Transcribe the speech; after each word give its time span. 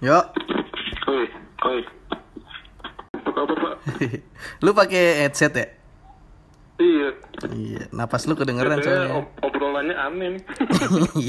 Yo, 0.00 0.16
Oi, 1.06 1.24
oi. 1.62 1.80
Apa 3.12 3.30
kabar, 3.30 3.56
Pak? 3.56 3.74
lu 4.64 4.70
pakai 4.72 5.02
headset 5.20 5.52
ya? 5.52 5.66
Iya. 6.80 7.08
Iya, 7.52 7.82
napas 7.92 8.24
lu 8.24 8.32
kedengeran 8.32 8.80
soalnya. 8.80 9.12
ob- 9.12 9.36
obrolannya 9.44 9.92
aneh 9.92 10.28
nih. 10.34 10.42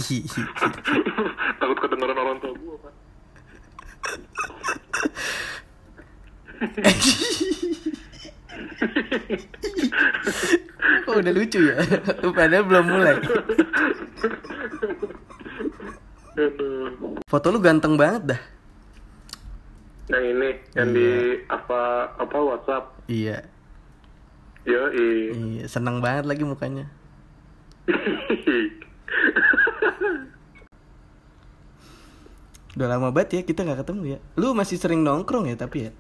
Takut 1.60 1.78
kedengeran 1.78 2.16
orang 2.16 2.38
tua 2.40 2.54
gua, 2.56 2.76
Pak. 2.80 2.94
oh, 11.08 11.16
udah 11.20 11.34
lucu 11.34 11.60
ya? 11.62 11.76
Padahal 12.22 12.66
belum 12.66 12.86
mulai. 12.88 13.16
Foto 17.28 17.48
lu 17.52 17.60
ganteng 17.60 17.96
banget 17.96 18.36
dah. 18.36 18.42
Yang 20.12 20.26
ini, 20.28 20.50
yang 20.76 20.90
di 20.92 21.40
apa 21.48 22.12
apa 22.20 22.36
WhatsApp. 22.36 22.84
Iya. 23.08 23.48
Yo, 24.68 24.92
Iya, 24.92 25.66
seneng 25.72 26.04
banget 26.04 26.28
lagi 26.28 26.44
mukanya. 26.44 26.86
Udah 32.76 32.88
lama 32.88 33.12
banget 33.12 33.42
ya 33.42 33.42
kita 33.48 33.64
nggak 33.64 33.88
ketemu 33.88 34.16
ya. 34.16 34.20
Lu 34.36 34.52
masih 34.52 34.78
sering 34.80 35.02
nongkrong 35.04 35.48
ya 35.48 35.56
tapi 35.56 35.88
ya? 35.88 35.92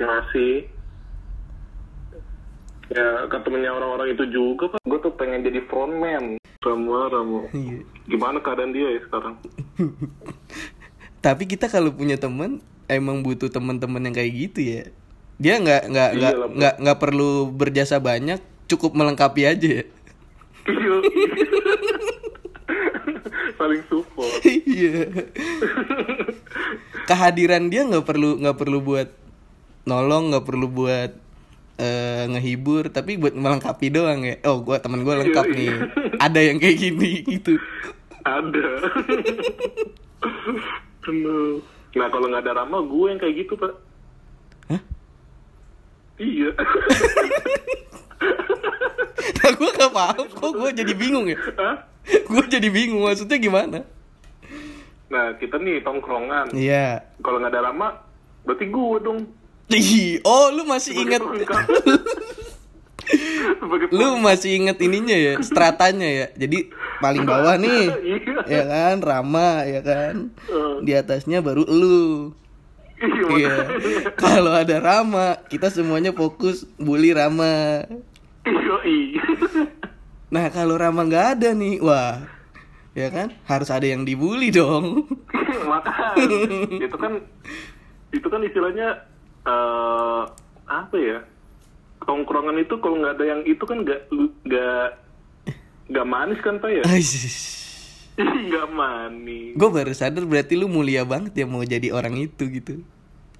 Masih. 0.00 0.68
Ya, 2.90 3.06
ketemunya 3.30 3.70
orang-orang 3.70 4.18
itu 4.18 4.26
juga, 4.34 4.66
Pak. 4.74 4.82
Gue 4.82 4.98
tuh 4.98 5.14
pengen 5.14 5.46
jadi 5.46 5.62
frontman. 5.70 6.40
Ramu, 6.60 6.90
Ramu. 6.90 7.40
Iya. 7.54 7.84
Gimana 8.10 8.42
keadaan 8.42 8.74
dia 8.74 8.98
ya 8.98 9.00
sekarang? 9.06 9.38
Tapi 11.20 11.44
kita 11.44 11.68
kalau 11.68 11.92
punya 11.92 12.16
temen 12.16 12.58
emang 12.86 13.20
butuh 13.20 13.48
teman-teman 13.48 14.00
yang 14.02 14.14
kayak 14.14 14.32
gitu 14.32 14.60
ya. 14.60 14.82
Dia 15.36 15.56
nggak 15.56 15.82
nggak 15.88 16.10
nggak 16.16 16.32
Iya 16.32 16.40
Bro. 16.40 16.56
nggak 16.56 16.74
nggak 16.80 16.98
perlu 16.98 17.30
berjasa 17.48 17.96
banyak, 17.96 18.40
cukup 18.66 18.92
melengkapi 18.92 19.44
aja 19.44 19.68
ya. 19.80 19.84
Saling 23.56 23.82
support. 23.86 24.32
Iya. 24.70 25.08
Kehadiran 27.04 27.68
dia 27.68 27.84
nggak 27.84 28.06
perlu 28.06 28.38
nggak 28.38 28.56
perlu 28.56 28.78
buat 28.80 29.08
nolong, 29.84 30.32
nggak 30.32 30.46
perlu 30.46 30.66
buat 30.68 31.12
eh, 31.76 32.24
ngehibur, 32.28 32.88
tapi 32.88 33.16
buat 33.16 33.32
melengkapi 33.32 33.88
doang 33.88 34.24
ya. 34.24 34.36
Oh, 34.44 34.60
gua 34.60 34.80
teman 34.80 35.00
gua 35.00 35.20
lengkap 35.20 35.44
Iya, 35.48 35.56
nih. 35.56 35.68
iya. 35.68 35.76
Ada 36.20 36.40
yang 36.40 36.56
kayak 36.60 36.76
gini 36.78 37.10
gitu. 37.24 37.52
Ada. 38.22 38.68
Aduh. 41.10 41.58
Nah 41.98 42.06
kalau 42.08 42.26
nggak 42.30 42.42
ada 42.46 42.62
Rama, 42.62 42.78
gue 42.86 43.06
yang 43.10 43.18
kayak 43.18 43.34
gitu 43.44 43.54
pak. 43.58 43.72
Hah? 44.70 44.82
Iya. 46.22 46.50
Nah, 49.40 49.50
gua 49.56 49.70
gak 49.72 49.92
paham 49.92 50.26
kok 50.28 50.52
gua 50.52 50.70
jadi 50.70 50.92
bingung 50.92 51.26
ya. 51.28 51.38
Hah? 51.56 51.76
Gua 52.28 52.44
jadi 52.44 52.68
bingung 52.68 53.04
maksudnya 53.04 53.40
gimana? 53.40 53.80
nah 55.10 55.34
kita 55.42 55.58
nih 55.58 55.82
tongkrongan. 55.82 56.54
Iya. 56.54 57.02
Kalau 57.18 57.42
nggak 57.42 57.50
ada 57.50 57.66
Rama, 57.66 57.98
berarti 58.46 58.70
gue 58.70 58.98
dong. 59.02 59.26
Ih, 59.66 60.22
oh 60.22 60.54
lu 60.54 60.62
masih 60.62 60.94
Sebagai. 60.94 61.18
Sebagai 61.18 61.50
lu 63.90 64.18
masih 64.18 64.56
inget 64.56 64.78
ininya 64.78 65.14
ya 65.14 65.34
stratanya 65.40 66.06
ya 66.06 66.26
jadi 66.36 66.70
paling 66.98 67.24
bawah 67.24 67.56
nih 67.56 67.84
Iya. 68.10 68.18
ya 68.46 68.62
kan 68.64 68.96
Rama 69.00 69.64
ya 69.64 69.80
kan 69.80 70.14
Eh. 70.46 70.74
di 70.82 70.92
atasnya 70.92 71.40
baru 71.40 71.64
lu 71.64 72.32
Iya. 73.00 73.26
iya 73.34 73.54
kalau 74.14 74.52
ada 74.52 74.76
Rama 74.76 75.40
kita 75.46 75.68
semuanya 75.68 76.12
fokus 76.12 76.68
bully 76.76 77.10
Rama 77.10 77.84
Iya. 78.82 79.22
nah 80.28 80.46
kalau 80.48 80.76
Rama 80.76 81.02
nggak 81.02 81.26
ada 81.36 81.50
nih 81.52 81.80
wah 81.80 82.20
ya 82.90 83.08
kan 83.08 83.30
harus 83.44 83.70
ada 83.70 83.86
yang 83.86 84.02
dibully 84.02 84.50
dong 84.50 85.06
itu 86.76 86.96
kan 86.96 87.12
itu 88.10 88.26
kan 88.26 88.40
istilahnya 88.42 88.88
eh 89.40 90.22
apa 90.66 90.96
ya? 90.98 91.18
Tongkrongan 92.02 92.56
itu 92.58 92.74
kalau 92.80 92.96
nggak 92.98 93.14
ada 93.16 93.24
yang 93.26 93.40
itu 93.44 93.62
kan 93.62 93.82
nggak 93.82 94.00
nggak 94.44 94.86
nggak 95.90 96.06
manis 96.06 96.40
kan 96.40 96.58
pak 96.58 96.70
ya? 96.70 96.82
Nggak 98.20 98.68
manis. 98.70 99.56
gue 99.56 99.68
baru 99.70 99.92
sadar 99.96 100.28
berarti 100.28 100.52
lu 100.52 100.68
mulia 100.68 101.08
banget 101.08 101.32
ya 101.34 101.46
mau 101.48 101.64
jadi 101.64 101.88
orang 101.88 102.20
itu 102.20 102.52
gitu 102.52 102.84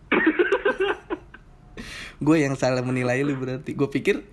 gue 2.25 2.37
yang 2.37 2.57
salah 2.57 2.81
menilai 2.81 3.21
lu 3.21 3.37
berarti 3.37 3.73
gue 3.73 3.89
pikir 3.89 4.25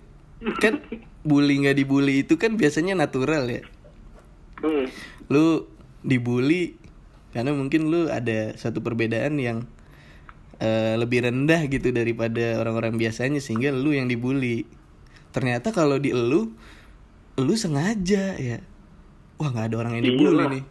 kan 0.56 0.80
bully 1.20 1.60
nggak 1.60 1.76
dibully 1.76 2.24
itu 2.24 2.36
kan 2.36 2.56
biasanya 2.56 2.96
natural 2.96 3.44
ya 3.44 3.62
Hmm. 4.58 4.90
lu 5.30 5.70
dibully 6.02 6.74
karena 7.30 7.54
mungkin 7.54 7.94
lu 7.94 8.10
ada 8.10 8.58
satu 8.58 8.82
perbedaan 8.82 9.38
yang 9.38 9.70
eh, 10.58 10.94
lebih 10.98 11.26
rendah 11.26 11.66
gitu 11.70 11.90
daripada 11.90 12.58
orang-orang 12.60 12.98
biasanya 12.98 13.38
sehingga 13.42 13.74
lu 13.74 13.94
yang 13.94 14.06
dibully. 14.10 14.66
Ternyata 15.34 15.70
kalau 15.70 15.98
di 15.98 16.10
lu 16.14 16.52
lu 17.38 17.54
sengaja 17.54 18.34
ya. 18.38 18.58
Wah 19.38 19.48
nggak 19.54 19.66
ada 19.70 19.76
orang 19.78 19.92
yang 19.98 20.04
dibully 20.14 20.34
Iyalah. 20.34 20.50
nih. 20.54 20.64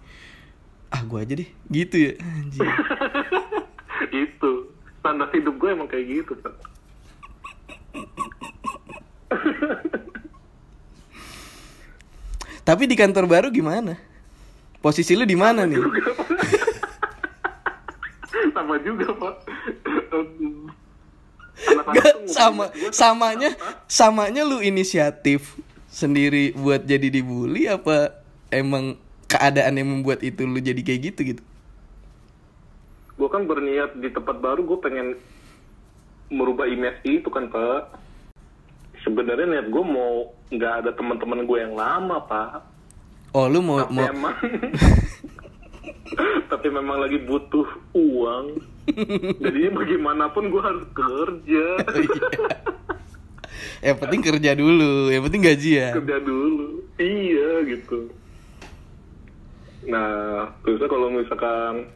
Ah 0.91 1.01
gua 1.03 1.23
aja 1.23 1.33
deh. 1.35 1.49
Gitu 1.71 1.95
ya 1.99 2.11
anjir 2.19 2.67
itu 4.27 4.51
standar 4.99 5.29
hidup 5.33 5.55
gue 5.59 5.69
emang 5.71 5.89
kayak 5.89 6.05
gitu 6.21 6.33
tapi 12.67 12.83
di 12.83 12.99
kantor 12.99 13.31
baru 13.31 13.47
gimana? 13.47 13.95
Posisi 14.83 15.15
lu 15.15 15.23
di 15.23 15.39
mana 15.39 15.63
nih 15.63 15.79
sama 18.67 18.83
juga 18.83 19.07
pak. 19.16 19.35
Gak, 21.97 22.29
sama 22.29 22.69
samanya 22.94 23.50
samanya 23.89 24.45
lu 24.45 24.61
inisiatif 24.61 25.57
sendiri 25.89 26.53
buat 26.53 26.85
jadi 26.85 27.09
dibully 27.09 27.66
apa 27.66 28.13
emang 28.53 29.00
keadaan 29.25 29.79
yang 29.79 29.89
membuat 29.89 30.22
itu 30.22 30.44
lu 30.44 30.59
jadi 30.59 30.78
kayak 30.83 31.01
gitu 31.16 31.33
gitu? 31.33 31.44
Gue 33.17 33.29
kan 33.31 33.47
berniat 33.47 33.97
di 33.97 34.11
tempat 34.11 34.38
baru 34.38 34.67
gue 34.67 34.78
pengen 34.84 35.07
merubah 36.29 36.67
image 36.67 37.01
itu 37.07 37.31
kan 37.31 37.47
pak. 37.47 37.95
Sebenarnya 39.01 39.47
niat 39.47 39.72
gue 39.72 39.81
mau 39.88 40.29
nggak 40.51 40.73
ada 40.84 40.91
teman-teman 40.94 41.47
gue 41.47 41.57
yang 41.57 41.73
lama 41.73 42.19
pak. 42.28 42.61
Oh 43.31 43.47
lu 43.49 43.63
mau 43.63 43.81
tapi 43.81 43.97
mau 43.97 44.05
emang 44.11 44.35
tapi 46.47 46.67
memang 46.71 47.03
lagi 47.03 47.19
butuh 47.23 47.67
uang. 47.93 48.45
Jadi 49.43 49.59
bagaimanapun 49.71 50.47
gue 50.47 50.61
harus 50.63 50.85
kerja. 50.95 51.65
Yang 53.83 53.97
penting 54.01 54.21
kerja 54.25 54.51
dulu 54.57 55.11
yang 55.13 55.23
penting 55.27 55.43
gajian. 55.43 55.93
Kerja 56.01 56.17
dulu. 56.23 56.81
Iya 56.97 57.51
gitu. 57.67 58.09
Nah 59.87 60.49
terusnya 60.65 60.89
kalau 60.89 61.07
misalkan 61.13 61.87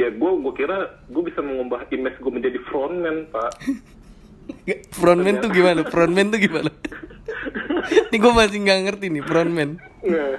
ya 0.00 0.08
gue 0.08 0.30
gue 0.40 0.52
kira 0.56 1.02
gue 1.10 1.22
bisa 1.24 1.40
mengubah 1.44 1.84
image 1.90 2.18
gue 2.20 2.32
menjadi 2.32 2.58
frontman 2.70 3.28
pak. 3.30 3.52
Frontman 4.98 5.38
tuh 5.38 5.50
gimana? 5.54 5.86
Frontman 5.86 6.34
tuh 6.34 6.40
gimana? 6.42 6.70
Ini 8.10 8.16
gue 8.18 8.32
masih 8.34 8.58
nggak 8.62 8.80
ngerti 8.88 9.06
nih 9.10 9.24
frontman. 9.24 9.70
Nah, 10.02 10.38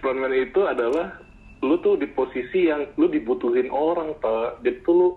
frontman 0.00 0.32
itu 0.32 0.60
adalah 0.64 1.16
lu 1.60 1.74
tuh 1.78 1.94
di 1.94 2.06
posisi 2.06 2.66
yang 2.66 2.86
lu 2.94 3.06
dibutuhin 3.06 3.66
orang, 3.68 4.14
Pak. 4.16 4.62
Jadi 4.62 4.78
tuh 4.82 4.94
lu 4.94 5.08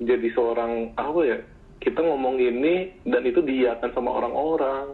jadi 0.00 0.28
seorang 0.30 0.94
apa 0.94 1.20
ya? 1.22 1.38
Kita 1.78 1.98
ngomong 1.98 2.38
ini 2.38 2.74
dan 3.02 3.22
itu 3.22 3.38
diiakan 3.38 3.90
sama 3.90 4.10
orang-orang. 4.14 4.86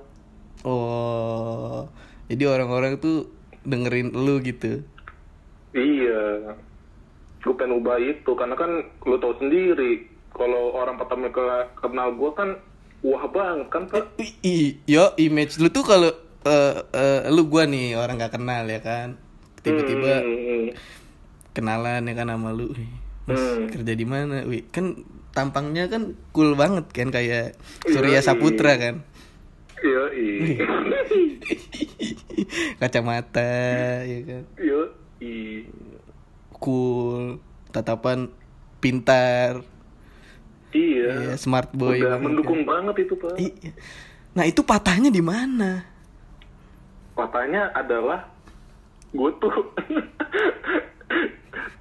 oh 0.64 1.86
jadi 2.26 2.44
orang-orang 2.50 2.98
tuh 2.98 3.30
dengerin 3.62 4.10
lu 4.10 4.40
gitu 4.40 4.82
Iya. 5.70 6.56
Gue 7.38 7.54
pengen 7.54 7.78
ubah 7.78 7.96
itu 7.96 8.30
karena 8.34 8.52
kan 8.52 8.70
lu 9.04 9.16
tahu 9.16 9.38
sendiri 9.38 10.02
kalau 10.32 10.74
orang 10.74 10.98
pertama 10.98 11.28
ke 11.28 11.44
kenal 11.78 12.10
gue 12.10 12.30
kan 12.34 12.50
wah 13.00 13.24
banget 13.28 13.68
kan, 13.70 13.82
Pak. 13.86 14.04
I, 14.18 14.28
i- 14.42 14.76
yo 14.84 15.14
image 15.16 15.62
lu 15.62 15.70
tuh 15.70 15.84
kalau 15.84 16.10
eh, 16.42 16.74
eh, 16.90 17.20
lu 17.30 17.46
gua 17.46 17.62
nih 17.62 17.94
orang 17.94 18.18
nggak 18.18 18.34
kenal 18.34 18.64
ya 18.64 18.80
kan 18.80 19.14
tiba-tiba 19.68 20.12
Hmm, 20.18 20.66
kenalan 21.52 22.02
ya 22.06 22.14
kan 22.14 22.28
sama 22.28 22.50
lu 22.50 22.66
Mas 23.28 23.36
Hmm. 23.36 23.68
kerja 23.68 23.92
di 23.92 24.06
mana 24.08 24.42
wih 24.48 24.64
kan 24.72 25.04
tampangnya 25.36 25.86
kan 25.86 26.16
cool 26.32 26.56
banget 26.56 26.88
kan 26.90 27.12
kayak 27.12 27.54
Surya 27.84 28.18
Yoi. 28.18 28.24
Saputra 28.24 28.72
kan 28.74 29.04
iya. 29.78 30.02
kacamata 32.80 33.52
ya 34.02 34.18
kan 34.24 34.42
iya. 34.58 34.80
cool 36.56 37.38
tatapan 37.70 38.32
pintar 38.78 39.62
Iya. 40.68 41.32
Iya, 41.32 41.34
smart 41.40 41.72
boy 41.72 41.96
Udah 41.96 42.20
banget 42.20 42.28
mendukung 42.28 42.60
banget 42.68 43.08
itu 43.08 43.16
pak. 43.16 43.40
Iya. 43.40 43.72
Nah 44.36 44.44
itu 44.44 44.60
patahnya 44.60 45.08
di 45.08 45.24
mana? 45.24 45.80
Katanya 47.16 47.72
adalah 47.72 48.28
gue 49.08 49.30
tuh 49.40 49.52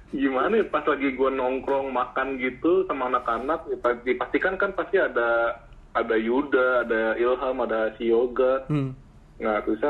gimana 0.08 0.64
ya 0.64 0.66
pas 0.72 0.84
lagi 0.88 1.12
gue 1.12 1.30
nongkrong 1.30 1.92
makan 1.92 2.40
gitu 2.40 2.88
sama 2.88 3.12
anak-anak 3.12 3.68
ya, 3.68 3.76
pa- 3.76 4.00
dipastikan 4.00 4.56
kan 4.56 4.72
pasti 4.72 4.96
ada 4.96 5.60
ada 5.92 6.16
Yuda, 6.16 6.88
ada 6.88 7.02
Ilham, 7.16 7.56
ada 7.64 7.92
si 7.98 8.08
Yoga. 8.08 8.64
Hmm. 8.70 8.94
Nah 9.40 9.60
terus 9.66 9.82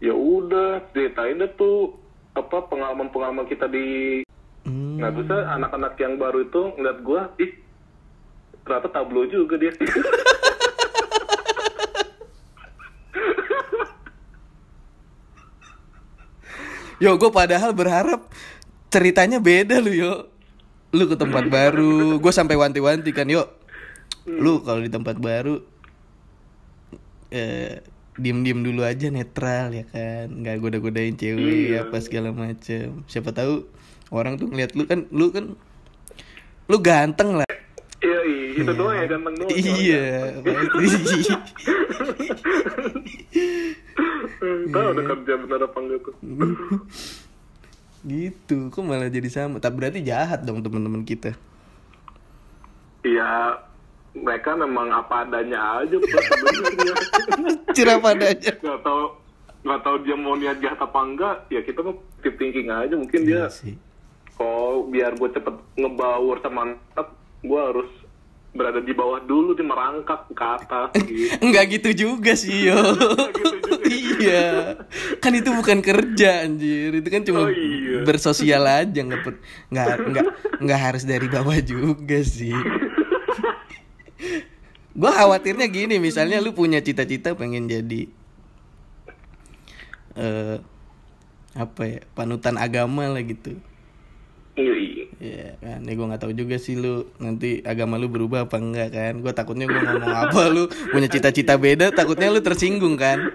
ya 0.00 0.14
udah 0.14 0.80
ceritain 0.92 1.40
deh 1.40 1.50
tuh 1.54 1.96
apa 2.32 2.64
pengalaman-pengalaman 2.68 3.46
kita 3.46 3.68
di 3.68 4.20
Hmm. 4.64 4.96
Nah 4.96 5.12
terus 5.12 5.28
anak-anak 5.28 5.92
yang 6.00 6.16
baru 6.16 6.48
itu 6.48 6.72
ngeliat 6.80 6.98
gue, 7.04 7.20
ih 7.44 7.52
ternyata 8.64 8.88
tablo 8.88 9.28
juga 9.28 9.60
dia. 9.60 9.76
Yo, 17.04 17.20
gue 17.20 17.28
padahal 17.28 17.76
berharap 17.76 18.32
ceritanya 18.88 19.36
beda 19.36 19.76
lu 19.84 19.92
yo. 19.92 20.32
Lu 20.96 21.04
ke 21.04 21.20
tempat 21.20 21.52
baru, 21.52 22.16
gue 22.16 22.32
sampai 22.32 22.56
wanti-wanti 22.56 23.12
kan 23.12 23.28
yo. 23.28 23.44
Lu 24.24 24.64
kalau 24.64 24.80
di 24.80 24.88
tempat 24.88 25.20
baru 25.20 25.60
eh 27.28 27.84
diem-diem 28.16 28.64
dulu 28.64 28.88
aja 28.88 29.12
netral 29.12 29.76
ya 29.76 29.84
kan, 29.84 30.32
nggak 30.32 30.56
goda-godain 30.64 31.12
cewek 31.12 31.76
Iya. 31.76 31.92
apa 31.92 32.00
segala 32.00 32.32
macem. 32.32 33.04
Siapa 33.04 33.36
tahu 33.36 33.68
orang 34.08 34.40
tuh 34.40 34.48
ngeliat 34.48 34.72
lu 34.72 34.88
kan, 34.88 35.04
lu 35.12 35.28
kan 35.28 35.52
lu 36.72 36.76
ganteng 36.80 37.36
lah. 37.36 37.48
Iya, 38.00 38.18
iya, 38.24 38.64
itu 38.64 38.72
doang 38.72 38.96
ya 38.96 39.04
ganteng 39.12 39.34
doang. 39.44 39.50
Iya, 39.52 40.40
pasti. 40.40 41.20
Tahu 44.68 44.86
udah 44.92 45.04
kerja 45.10 45.32
bener 45.38 45.60
apa 45.62 45.78
enggak 45.78 45.98
tuh. 46.02 46.14
gitu. 48.14 48.56
Kok 48.68 48.82
malah 48.84 49.08
jadi 49.08 49.28
sama? 49.28 49.56
Tak 49.58 49.72
berarti 49.74 50.00
jahat 50.00 50.44
dong 50.44 50.60
teman-teman 50.60 51.02
kita. 51.02 51.32
Iya, 53.04 53.60
mereka 54.12 54.56
memang 54.56 54.88
apa 54.88 55.24
adanya 55.24 55.80
aja 55.80 55.96
sebenarnya. 55.96 56.94
Cerah 57.72 57.98
padanya. 58.00 58.52
Gak 58.56 58.80
tau 58.80 59.24
nggak 59.64 59.80
tahu 59.80 59.96
dia 60.04 60.12
mau 60.12 60.36
niat 60.36 60.60
jahat 60.60 60.76
apa 60.76 60.98
enggak 61.00 61.36
ya 61.48 61.64
kita 61.64 61.80
mah 61.80 61.96
keep 62.20 62.36
thinking 62.36 62.68
aja 62.68 63.00
mungkin 63.00 63.24
dia 63.24 63.32
Iya 63.32 63.46
sih. 63.48 63.72
oh 64.36 64.84
biar 64.84 65.16
gue 65.16 65.24
cepet 65.32 65.56
ngebaur 65.80 66.36
sama 66.44 66.68
anak 66.68 67.08
gue 67.40 67.60
harus 67.72 67.88
berada 68.54 68.78
di 68.78 68.94
bawah 68.94 69.18
dulu 69.18 69.52
di 69.52 69.66
merangkak 69.66 70.30
ke 70.30 70.44
atas 70.46 70.88
gitu 71.02 71.26
Enggak 71.42 71.64
gitu 71.74 71.90
juga 72.06 72.32
sih 72.38 72.70
yo. 72.70 72.78
gitu 73.38 73.50
juga. 73.58 73.76
iya. 74.22 74.46
Kan 75.18 75.34
itu 75.34 75.50
bukan 75.50 75.82
kerja 75.82 76.46
anjir. 76.46 76.94
Itu 76.94 77.08
kan 77.10 77.26
cuma 77.26 77.40
Oh, 77.44 77.50
iya. 77.50 78.06
bersosial 78.06 78.62
aja 78.62 79.00
nggak 79.02 79.20
nggak 79.74 79.86
nggak 80.06 80.26
nggak 80.62 80.80
harus 80.80 81.02
dari 81.02 81.26
bawah 81.26 81.58
juga 81.58 82.22
sih. 82.22 82.54
Gue 84.94 85.10
khawatirnya 85.10 85.66
gini, 85.66 85.98
misalnya 85.98 86.38
lu 86.38 86.54
punya 86.54 86.78
cita-cita 86.78 87.34
pengen 87.34 87.66
jadi 87.66 88.06
eh 90.14 90.62
apa 91.54 91.82
ya 91.86 92.00
panutan 92.14 92.54
agama 92.54 93.10
lah 93.10 93.22
gitu. 93.26 93.58
Iya 95.24 95.56
kan, 95.56 95.80
ya 95.80 95.92
gue 95.96 96.06
nggak 96.12 96.20
tahu 96.20 96.36
juga 96.36 96.60
sih 96.60 96.76
lu 96.76 97.08
nanti 97.16 97.64
agama 97.64 97.96
lu 97.96 98.12
berubah 98.12 98.44
apa 98.44 98.60
enggak 98.60 98.92
kan? 98.92 99.24
Gue 99.24 99.32
takutnya 99.32 99.64
gue 99.64 99.80
ngomong 99.80 100.16
apa 100.28 100.40
lu 100.52 100.68
punya 100.92 101.08
cita-cita 101.08 101.56
beda, 101.56 101.88
takutnya 101.96 102.28
lu 102.28 102.44
tersinggung 102.44 103.00
kan? 103.00 103.32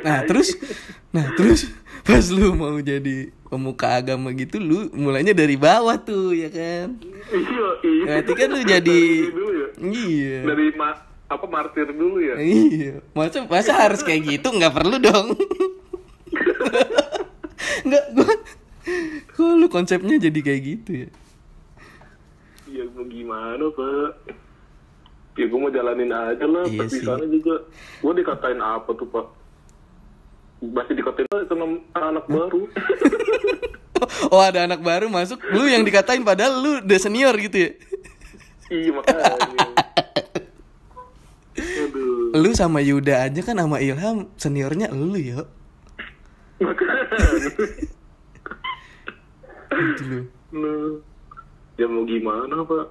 Nah 0.00 0.24
terus, 0.24 0.56
nah 1.12 1.28
terus 1.36 1.68
pas 2.08 2.24
lu 2.32 2.56
mau 2.56 2.72
jadi 2.80 3.28
pemuka 3.52 4.00
agama 4.00 4.32
gitu, 4.32 4.56
lu 4.56 4.88
mulainya 4.96 5.36
dari 5.36 5.60
bawah 5.60 6.00
tuh 6.00 6.32
ya 6.32 6.48
kan? 6.48 6.96
iya 7.30 7.68
iya 7.84 8.04
Berarti 8.08 8.32
kan 8.32 8.48
lu 8.48 8.60
jadi, 8.64 9.02
Dari 9.20 9.36
dulu 9.36 9.50
ya 9.52 9.68
iya, 9.92 10.38
dari 10.48 10.66
ma 10.72 10.96
apa 11.30 11.46
martir 11.46 11.86
dulu 11.94 12.18
ya 12.18 12.34
iya. 12.40 13.04
Masa 13.12 13.44
masa 13.44 13.76
harus 13.76 14.00
kayak 14.00 14.40
gitu? 14.40 14.48
Nggak 14.50 14.74
perlu 14.74 14.96
dong. 14.98 15.36
Nggak, 17.86 18.04
gue, 18.16 18.32
kok 19.36 19.52
lu 19.60 19.66
konsepnya 19.68 20.16
jadi 20.16 20.40
kayak 20.40 20.60
gitu 20.64 20.90
ya? 21.06 21.08
ya 22.70 22.84
mau 22.94 23.04
gimana 23.04 23.64
pak? 23.74 24.10
Ya 25.38 25.46
gue 25.48 25.58
mau 25.58 25.72
jalanin 25.72 26.12
aja 26.12 26.44
lah 26.44 26.64
Iya 26.68 26.86
juga. 27.28 27.54
Gue 28.00 28.12
dikatain 28.16 28.60
apa 28.60 28.90
tuh 28.92 29.08
pak? 29.08 29.26
Masih 30.60 30.94
dikatain 30.96 31.26
sama 31.48 31.80
anak 31.96 32.24
baru. 32.28 32.68
Oh 34.32 34.40
ada 34.40 34.64
anak 34.64 34.80
baru 34.80 35.12
masuk, 35.12 35.36
lu 35.52 35.68
yang 35.68 35.84
dikatain 35.84 36.24
padahal 36.24 36.56
lu 36.56 36.80
udah 36.80 36.98
senior 37.00 37.36
gitu 37.36 37.68
ya? 37.68 37.70
iya 38.72 38.90
makanya. 38.96 39.20
Aduh. 41.84 42.32
Lu 42.32 42.50
sama 42.56 42.80
Yuda 42.80 43.28
aja 43.28 43.40
kan 43.44 43.60
sama 43.60 43.76
Ilham 43.84 44.32
seniornya 44.40 44.88
lu 44.88 45.20
ya? 45.20 45.44
makanya 46.60 47.04
Gitu 49.80 50.02
lu. 50.04 50.20
Nah, 50.52 51.00
ya 51.74 51.86
mau 51.86 52.04
gimana 52.04 52.60
pak 52.60 52.86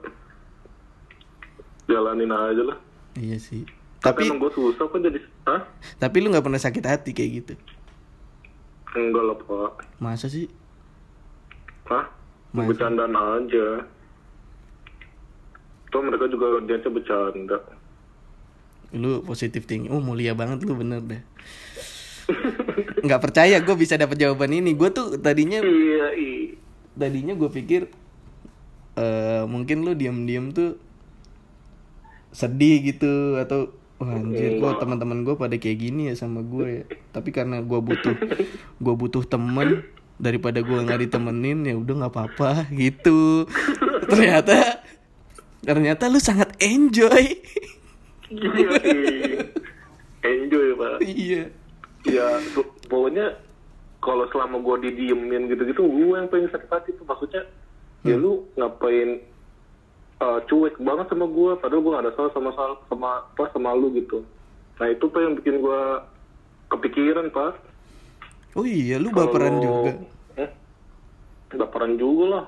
jalanin 1.85 2.29
aja 2.29 2.63
lah 2.65 2.77
Iya 3.13 3.37
sih. 3.37 3.65
tapi 3.99 4.25
emang 4.25 4.39
gue 4.39 4.51
susah 4.51 4.85
kan 4.85 5.01
jadi 5.01 5.19
hah 5.43 5.61
tapi 5.97 6.21
lu 6.21 6.29
nggak 6.29 6.41
pernah 6.41 6.57
sakit 6.57 6.83
hati 6.83 7.11
kayak 7.11 7.31
gitu? 7.37 7.53
enggak 8.91 9.23
lah 9.23 9.37
pak 9.37 9.71
Masa 9.97 10.25
sih? 10.25 10.47
hah 11.85 12.07
Masa? 12.49 12.67
bercandaan 12.69 13.13
aja 13.13 13.67
Tuh 15.89 15.99
mereka 15.99 16.25
juga 16.25 16.61
dia 16.63 16.77
bercanda 16.79 17.57
Lu 18.89 19.21
positif 19.21 19.65
tinggi. 19.65 19.85
Oh 19.89 19.97
mulia 19.97 20.33
banget 20.33 20.65
lu 20.65 20.73
bener 20.73 20.97
deh. 21.01 21.21
Nggak 23.01 23.21
percaya 23.21 23.57
gue 23.57 23.75
bisa 23.75 23.93
dapet 23.95 24.17
jawaban 24.17 24.49
ini. 24.49 24.73
Gue 24.73 24.89
tuh 24.89 25.13
tadinya 25.17 25.61
iya 25.61 26.07
iya 26.13 26.38
tadinya 26.99 27.33
gue 27.33 27.49
pikir 27.49 27.87
eh 28.99 29.43
mungkin 29.47 29.87
lu 29.87 29.95
diam-diam 29.95 30.51
tuh 30.51 30.75
sedih 32.35 32.83
gitu 32.83 33.39
atau 33.39 33.73
wah 33.97 34.15
anjir 34.15 34.61
kok 34.61 34.79
teman-teman 34.79 35.25
gue 35.25 35.35
pada 35.35 35.55
kayak 35.57 35.77
gini 35.79 36.11
ya 36.11 36.15
sama 36.15 36.43
gue 36.43 36.83
ya? 36.83 36.85
Tapi 37.15 37.29
karena 37.31 37.63
gue 37.63 37.79
butuh 37.79 38.15
gue 38.83 38.93
butuh 38.95 39.23
temen 39.25 39.83
daripada 40.19 40.59
gue 40.59 40.77
nggak 40.83 41.09
ditemenin 41.09 41.63
ya 41.63 41.75
udah 41.79 41.93
nggak 42.05 42.13
apa-apa 42.13 42.51
gitu. 42.75 43.47
Ternyata 44.11 44.83
ternyata 45.63 46.03
lu 46.11 46.19
sangat 46.19 46.53
enjoy. 46.59 47.39
Iya, 48.29 48.69
iya. 48.85 49.41
enjoy 50.21 50.67
pak. 50.77 50.97
Iya. 51.01 51.43
Ya 52.05 52.27
pokoknya 52.87 53.48
kalau 53.99 54.25
selama 54.31 54.63
gue 54.63 54.89
didiemin 54.89 55.51
gitu-gitu 55.51 55.83
gue 55.83 56.15
yang 56.15 56.31
pengen 56.31 56.49
sakit 56.51 56.69
hati 56.71 56.89
tuh. 56.95 57.03
Maksudnya 57.03 57.43
ya 58.07 58.15
lu 58.15 58.47
ngapain 58.55 59.19
uh, 60.23 60.39
cuek 60.47 60.79
banget 60.79 61.05
sama 61.11 61.25
gue 61.27 61.51
padahal 61.59 61.81
gue 61.83 61.91
gak 61.91 62.03
ada 62.07 62.13
salah 62.15 62.31
sama 62.31 62.49
sama 62.55 62.75
sama 62.87 63.09
apa 63.23 63.43
sama 63.51 63.69
lu 63.75 63.91
gitu. 63.95 64.23
Nah 64.79 64.87
itu 64.87 65.03
pak 65.11 65.19
yang 65.19 65.35
bikin 65.35 65.59
gue 65.59 65.81
kepikiran 66.71 67.27
pak. 67.31 67.59
Oh 68.55 68.65
iya 68.65 68.95
lu 68.97 69.11
baperan 69.11 69.59
Kalau- 69.59 69.63
juga. 69.63 69.91
Eh, 70.39 70.49
baperan 71.59 71.93
juga 71.99 72.25
lah. 72.27 72.45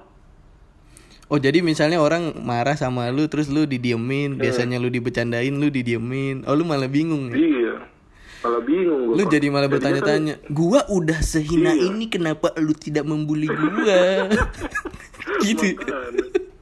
Oh 1.32 1.40
jadi 1.40 1.64
misalnya 1.64 2.04
orang 2.04 2.44
marah 2.44 2.76
sama 2.76 3.08
lu 3.08 3.24
terus 3.32 3.48
lu 3.48 3.64
didiemin, 3.64 4.36
biasanya 4.36 4.84
lu 4.84 4.92
dibecandain, 4.92 5.56
lu 5.56 5.72
didiemin. 5.72 6.44
Oh 6.44 6.60
lu 6.60 6.68
malah 6.68 6.92
bingung 6.92 7.32
ya? 7.32 7.40
iya 7.40 7.61
malah 8.42 8.62
bingung 8.62 9.02
gue 9.08 9.16
Lu 9.16 9.24
jadi 9.26 9.48
malah 9.48 9.70
bertanya-tanya, 9.70 10.42
gua 10.50 10.82
udah 10.88 11.22
sehina 11.22 11.72
Iya. 11.72 11.94
ini 11.94 12.10
kenapa 12.10 12.50
lu 12.58 12.74
tidak 12.74 13.06
membuli 13.06 13.46
gua? 13.62 14.26
gitu. 15.40 15.78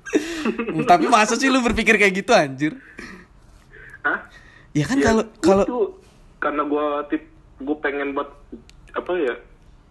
Tapi 0.90 1.06
masa 1.08 1.36
sih 1.36 1.48
lu 1.48 1.62
berpikir 1.62 1.96
kayak 1.96 2.14
gitu 2.16 2.32
anjir? 2.32 2.74
Hah? 4.04 4.28
Ya 4.72 4.84
kan 4.84 4.98
Ya, 4.98 5.06
kalau 5.08 5.24
gua 5.24 5.64
kalau 5.64 5.84
karena 6.40 6.64
gue 6.64 6.86
tip 7.10 7.24
gue 7.60 7.78
pengen 7.80 8.16
buat 8.16 8.32
apa 8.96 9.12
ya 9.16 9.36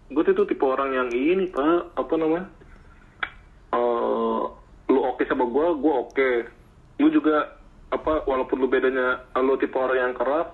gue 0.09 0.23
tuh 0.25 0.45
tipe 0.45 0.65
orang 0.65 0.89
yang 0.91 1.09
ini 1.09 1.45
pak 1.47 1.93
apa 1.93 2.13
namanya 2.17 2.49
Eh, 3.69 4.41
lu 4.89 4.99
oke 4.99 5.21
sama 5.29 5.45
gue 5.45 5.67
gue 5.77 5.93
oke 5.93 6.29
lu 6.97 7.07
juga 7.09 7.53
apa 7.89 8.25
walaupun 8.25 8.57
lu 8.57 8.65
bedanya 8.65 9.21
lu 9.37 9.53
tipe 9.55 9.77
orang 9.77 10.09
yang 10.09 10.13
keras 10.17 10.49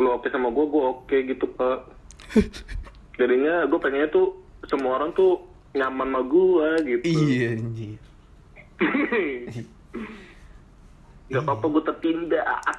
lu 0.00 0.08
oke 0.08 0.28
sama 0.32 0.48
gue 0.48 0.64
gue 0.64 0.82
oke 0.82 1.16
gitu 1.28 1.46
pak 1.56 1.78
jadinya 3.20 3.66
gue 3.68 3.78
pengennya 3.80 4.08
tuh 4.08 4.40
semua 4.66 4.96
orang 5.00 5.10
tuh 5.12 5.52
nyaman 5.72 6.08
sama 6.12 6.20
gua 6.28 6.76
gitu. 6.84 7.04
Iya 7.08 7.56
anjir. 7.56 7.98
Nggak 11.32 11.42
apa-apa 11.48 11.66
gua 11.72 11.82
tertindak. 11.88 12.44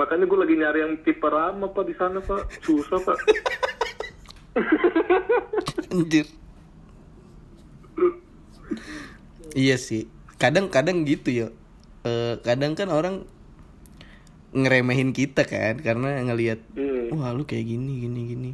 Makanya 0.00 0.24
gua 0.24 0.38
lagi 0.48 0.54
nyari 0.56 0.78
yang 0.80 0.96
tipe 1.04 1.28
Rama 1.28 1.68
pak 1.68 1.84
di 1.84 1.94
sana 1.94 2.18
pak. 2.24 2.48
Susah 2.64 2.98
pak. 3.04 3.18
Anjir. 5.92 6.24
Iya 9.52 9.76
sih. 9.76 10.08
Kadang-kadang 10.40 11.04
gitu 11.04 11.28
ya 11.30 11.48
Eh, 12.02 12.34
kadang 12.40 12.74
kan 12.74 12.88
orang 12.88 13.22
ngeremehin 14.52 15.10
kita 15.10 15.42
kan 15.42 15.78
karena 15.78 16.18
ngelihat 16.20 16.58
Hmm. 16.72 17.14
wah 17.14 17.30
lu 17.30 17.42
kayak 17.42 17.62
gini 17.64 18.02
gini 18.02 18.20
gini 18.26 18.50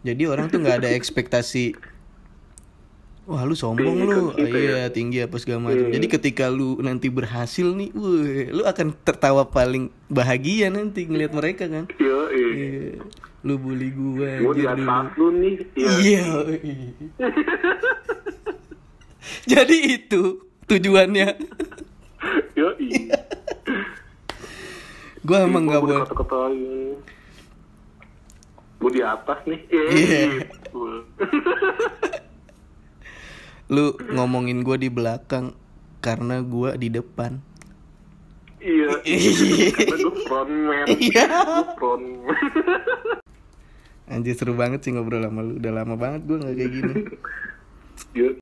jadi 0.00 0.28
orang 0.28 0.46
tuh 0.46 0.60
nggak 0.60 0.78
ada 0.78 0.90
ekspektasi 0.94 1.72
wah 3.24 3.42
lu 3.42 3.54
sombong 3.54 3.96
Tinggi 3.96 4.06
lu 4.06 4.24
kan 4.30 4.44
iya 4.44 4.76
ya. 4.76 4.86
tinggi 4.88 5.18
apa 5.18 5.34
segala 5.36 5.64
macam 5.64 5.88
Hmm. 5.88 5.94
jadi 5.94 6.06
ketika 6.10 6.46
lu 6.46 6.78
nanti 6.78 7.08
berhasil 7.08 7.64
nih 7.64 7.90
wah 7.90 8.22
lu 8.50 8.62
akan 8.62 8.94
tertawa 9.00 9.42
paling 9.44 9.88
bahagia 10.06 10.68
nanti 10.68 11.02
ngelihat 11.02 11.32
mereka 11.32 11.64
kan 11.66 11.88
Yo, 11.96 12.28
iya 12.28 13.00
lu 13.40 13.56
bully 13.56 13.90
gua 13.90 14.38
Gue 14.38 14.54
di 14.54 14.62
anjir 14.62 14.84
atas 14.84 15.10
dulu. 15.10 15.26
lu 15.26 15.40
nih. 15.40 15.54
Ya. 15.74 15.90
Iya. 15.98 16.24
Jadi 19.48 19.76
itu 19.92 20.22
tujuannya. 20.64 21.28
Yo, 22.62 22.70
Gue 25.26 25.36
emang 25.38 25.66
nggak 25.66 25.82
boleh. 25.82 26.06
Kata-katain. 26.06 26.94
Gue 28.78 28.90
di 28.94 29.02
atas 29.02 29.38
nih. 29.50 29.60
Iya. 29.66 29.90
Iya. 29.90 30.22
gitu. 30.46 30.82
Lu 33.74 33.98
ngomongin 34.14 34.62
gue 34.62 34.78
di 34.78 34.90
belakang 34.94 35.58
karena 35.98 36.38
gue 36.42 36.70
di 36.78 36.90
depan. 36.90 37.38
Iya. 38.62 39.02
Karena 39.74 39.96
gue 39.98 40.14
frontman. 40.30 40.86
Iya. 40.86 41.26
Gue 41.34 41.66
frontman. 41.82 42.38
Anjir 44.06 44.38
seru 44.38 44.54
banget 44.54 44.86
sih 44.86 44.94
ngobrol 44.94 45.26
sama 45.26 45.42
lu. 45.42 45.58
Udah 45.58 45.82
lama 45.82 45.98
banget 45.98 46.30
gue 46.30 46.36
nggak 46.38 46.54
kayak 46.54 46.70
gini. 46.70 46.94
Yo. 48.14 48.38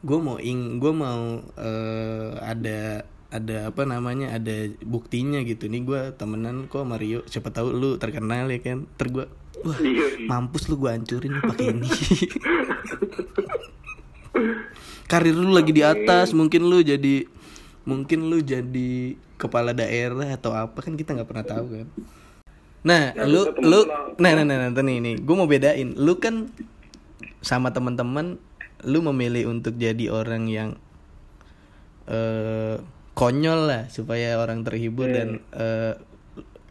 Gue 0.00 0.18
mau 0.24 0.40
ing, 0.40 0.80
gue 0.80 0.92
mau 0.92 1.40
eh, 1.56 2.32
ada 2.40 3.11
ada 3.32 3.72
apa 3.72 3.88
namanya 3.88 4.36
ada 4.36 4.68
buktinya 4.84 5.40
gitu. 5.40 5.64
Nih 5.72 5.88
gue 5.88 6.12
temenan 6.20 6.68
kok 6.68 6.84
Mario 6.84 7.24
siapa 7.24 7.48
tahu 7.48 7.72
lu 7.72 7.96
terkenal 7.96 8.52
ya 8.52 8.60
kan? 8.60 8.84
Ter 9.00 9.08
gue 9.08 9.24
wah 9.64 9.78
Iya. 9.80 10.20
iya. 10.20 10.28
mampus 10.28 10.68
lu 10.68 10.76
gue 10.76 10.92
hancurin 10.92 11.40
pakai 11.40 11.72
ini. 11.72 11.88
Karir 15.10 15.36
lu 15.36 15.48
lagi 15.52 15.72
di 15.72 15.80
atas 15.80 16.36
mungkin 16.36 16.68
lu 16.68 16.84
jadi 16.84 17.24
mungkin 17.88 18.28
lu 18.28 18.44
jadi 18.44 19.16
kepala 19.40 19.72
daerah 19.74 20.36
atau 20.36 20.52
apa 20.54 20.78
kan 20.84 20.94
kita 20.94 21.16
nggak 21.16 21.28
pernah 21.28 21.46
tahu 21.48 21.66
kan. 21.72 21.88
Nah 22.84 23.16
Ya, 23.16 23.24
lu 23.24 23.48
lu 23.64 23.88
nah 24.20 24.30
nah 24.36 24.44
nah, 24.44 24.68
nah 24.68 24.84
nih 24.84 25.00
nih. 25.00 25.16
Gue 25.24 25.34
mau 25.40 25.48
bedain. 25.48 25.96
Lu 25.96 26.20
kan 26.20 26.52
sama 27.40 27.72
teman-teman 27.72 28.36
lu 28.84 29.00
memilih 29.00 29.48
untuk 29.50 29.80
jadi 29.80 30.12
orang 30.12 30.52
yang 30.52 30.76
eh 32.10 32.51
konyol 33.22 33.70
lah 33.70 33.82
supaya 33.86 34.34
orang 34.34 34.66
terhibur 34.66 35.06
dan 35.06 35.38
eh, 35.54 35.94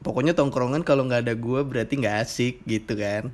pokoknya 0.03 0.35
tongkrongan 0.35 0.83
kalau 0.83 1.07
nggak 1.07 1.23
ada 1.23 1.35
gue 1.39 1.63
berarti 1.63 1.95
nggak 1.95 2.17
asik 2.27 2.59
gitu 2.67 2.99
kan 2.99 3.31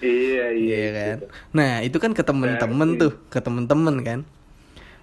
Iya, 0.00 0.44
iya. 0.56 0.76
Iya 0.80 0.88
kan. 0.96 1.16
Nah 1.52 1.70
itu 1.84 2.00
kan 2.00 2.16
ke 2.16 2.24
temen-temen 2.24 2.96
tuh, 2.96 3.12
ke 3.28 3.36
temen-temen 3.36 4.00
kan. 4.00 4.20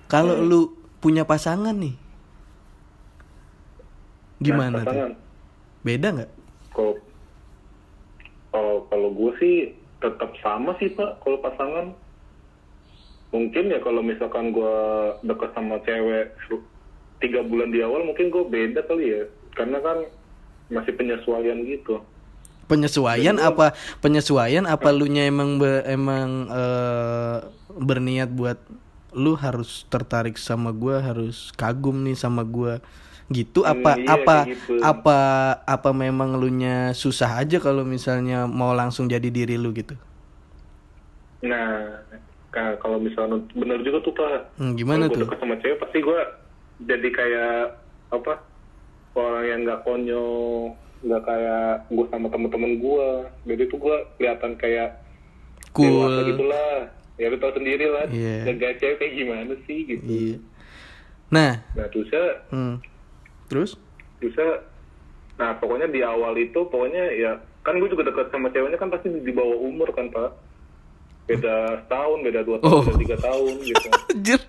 Kalau 0.10 0.42
lu 0.42 0.74
punya 0.98 1.22
pasangan 1.22 1.78
nih, 1.78 1.94
gimana 4.42 4.82
tuh? 4.82 4.90
Pasangan. 4.90 5.12
Beda 5.86 6.08
nggak? 6.18 6.32
Kalau 6.74 6.94
kalau 8.50 8.76
kalau 8.90 9.10
gue 9.14 9.32
sih 9.38 9.56
tetap 10.02 10.34
sama 10.42 10.74
sih 10.82 10.90
pak. 10.98 11.22
Kalau 11.22 11.38
pasangan 11.46 11.94
mungkin 13.30 13.70
ya 13.70 13.78
kalau 13.86 14.02
misalkan 14.02 14.50
gue 14.50 14.76
deket 15.22 15.52
sama 15.54 15.78
cewek 15.86 16.34
tiga 17.18 17.42
bulan 17.42 17.70
di 17.70 17.80
awal 17.80 18.04
mungkin 18.04 18.28
gue 18.28 18.44
beda 18.44 18.82
kali 18.84 19.06
ya. 19.10 19.24
Karena 19.52 19.80
kan 19.80 19.98
masih 20.68 20.94
penyesuaian 20.94 21.58
gitu. 21.64 22.02
Penyesuaian 22.66 23.40
apa? 23.40 23.72
Penyesuaian 23.98 24.64
apa 24.64 24.92
lu 24.92 25.08
nya 25.08 25.24
emang 25.24 25.56
be- 25.56 25.84
emang 25.84 26.46
eh, 26.48 27.38
berniat 27.72 28.28
buat 28.30 28.60
lu 29.12 29.34
harus 29.34 29.88
tertarik 29.88 30.36
sama 30.36 30.70
gua, 30.70 31.00
harus 31.00 31.50
kagum 31.54 32.04
nih 32.04 32.14
sama 32.14 32.44
gua 32.44 32.84
gitu 33.28 33.64
apa 33.64 33.92
Hmm, 33.94 34.04
iya, 34.04 34.14
apa 34.14 34.38
gitu. 34.48 34.80
apa 34.80 35.20
apa 35.62 35.90
memang 35.92 36.36
lu 36.36 36.48
nya 36.48 36.92
susah 36.94 37.36
aja 37.38 37.60
kalau 37.60 37.84
misalnya 37.84 38.48
mau 38.48 38.72
langsung 38.72 39.04
jadi 39.06 39.28
diri 39.28 39.56
lu 39.56 39.72
gitu 39.72 40.00
Nah, 41.40 42.02
ka- 42.50 42.78
kalau 42.78 42.98
misalnya 42.98 43.38
bener 43.52 43.84
juga 43.84 44.00
tuh 44.00 44.14
pak. 44.14 44.56
Hmm, 44.56 44.74
gimana 44.74 45.06
kalau 45.06 45.14
tuh? 45.14 45.20
gue 45.20 45.28
deket 45.28 45.40
sama 45.40 45.56
cewek 45.60 45.78
pasti 45.78 45.98
gue 46.00 46.20
jadi 46.84 47.08
kayak 47.10 47.62
apa 48.14 48.34
orang 49.18 49.46
yang 49.50 49.60
nggak 49.66 49.82
konyol 49.82 50.72
nggak 51.02 51.24
kayak 51.26 51.86
gue 51.90 52.06
sama 52.10 52.28
temen-temen 52.30 52.74
gue 52.82 53.10
jadi 53.46 53.64
tuh 53.70 53.78
gue 53.82 53.98
kelihatan 54.18 54.54
kayak 54.58 54.98
cool. 55.74 55.90
dewasa 55.90 56.22
gitu 56.26 56.44
lah 56.46 56.74
ya 57.18 57.26
lu 57.34 57.38
tau 57.42 57.54
sendiri 57.54 57.86
lah 57.90 58.06
Iya. 58.14 58.54
jaga 58.54 58.78
cewek 58.78 58.98
kayak 59.02 59.14
gimana 59.18 59.54
sih 59.66 59.80
gitu. 59.90 60.06
Iya. 60.06 60.38
Nah. 61.34 61.54
Nah 61.74 61.88
terusnya 61.90 62.24
hmm. 62.54 62.76
terus? 63.50 63.74
Terusnya 64.22 64.62
nah 65.38 65.54
pokoknya 65.58 65.90
di 65.90 66.02
awal 66.02 66.34
itu 66.38 66.66
pokoknya 66.66 67.14
ya 67.14 67.38
kan 67.62 67.78
gue 67.78 67.90
juga 67.90 68.10
dekat 68.10 68.30
sama 68.34 68.50
ceweknya 68.54 68.78
kan 68.78 68.90
pasti 68.90 69.10
di 69.10 69.34
bawah 69.34 69.58
umur 69.58 69.90
kan 69.98 70.10
pak. 70.14 70.30
Beda 71.28 71.84
setahun 71.84 72.20
beda 72.24 72.40
dua 72.46 72.58
tahun 72.62 72.74
Oh. 72.74 72.82
beda 72.86 72.98
tiga 73.02 73.18
tahun 73.18 73.54
gitu. 73.66 73.88
Anjir 74.14 74.42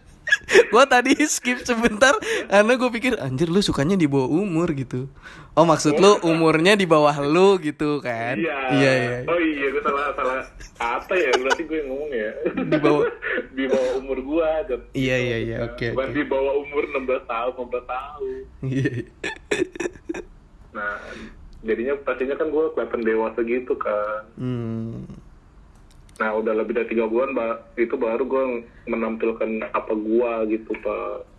gua 0.69 0.85
tadi 0.85 1.13
skip 1.27 1.61
sebentar 1.61 2.13
karena 2.45 2.73
gue 2.75 2.91
pikir 2.91 3.13
anjir 3.17 3.47
lu 3.47 3.59
sukanya 3.59 3.95
di 3.95 4.05
bawah 4.05 4.29
umur 4.29 4.73
gitu 4.73 5.07
oh 5.53 5.65
maksud 5.65 5.95
lu 5.95 6.17
umurnya 6.23 6.73
di 6.73 6.85
bawah 6.85 7.17
lu 7.19 7.59
gitu 7.59 7.99
kan 7.99 8.35
Iya. 8.35 8.57
iya 8.71 8.93
iya 8.95 9.19
Oh 9.25 9.37
iya, 9.37 9.67
gue 9.69 9.81
salah 9.81 10.13
salah 10.13 10.41
apa 10.79 11.13
ya? 11.13 11.31
Berarti 11.33 11.63
gue 11.65 11.81
ngomong 11.85 12.11
ya. 12.11 12.31
Di 12.65 12.79
bawah- 12.79 13.11
di 13.57 13.65
bawah 13.67 13.93
umur 13.99 14.19
gue. 14.21 14.49
Jat. 14.65 14.83
Iya, 14.93 15.17
iya, 15.19 15.37
iya, 15.41 15.57
oke, 15.65 15.87
Bukan 15.91 16.07
oke. 16.07 16.15
di 16.15 16.25
bawah 16.25 16.55
umur 16.57 16.83
16 16.87 17.27
tahun, 17.27 17.51
15 17.53 17.83
tahun. 17.85 18.35
iya 18.65 18.93
Nah, 20.71 20.95
jadinya 21.61 21.95
pastinya 22.01 22.35
kan 22.35 22.49
gue 22.49 22.65
kelihatan 22.73 23.01
dewasa 23.03 23.41
gitu 23.43 23.75
kan. 23.75 24.23
hmm. 24.37 25.28
Nah, 26.19 26.35
udah 26.35 26.51
lebih 26.53 26.75
dari 26.75 26.89
tiga 26.89 27.07
bulan, 27.07 27.31
Mbak. 27.31 27.55
Itu 27.79 27.95
baru 27.95 28.23
gue 28.23 28.45
menampilkan 28.87 29.51
apa 29.71 29.93
gue 29.95 30.33
gitu, 30.53 30.73
Pak. 30.79 31.39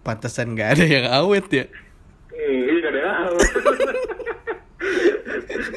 pantesan 0.00 0.56
nggak 0.56 0.70
ada 0.74 0.84
yang 0.86 1.06
awet 1.06 1.44
ya 1.52 1.64
Hmm, 2.30 2.56
iya 2.64 2.88
ada 2.88 3.00
yang 3.04 3.36